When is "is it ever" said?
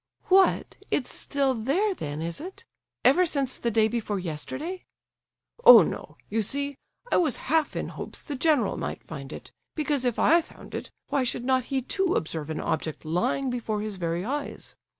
2.23-3.23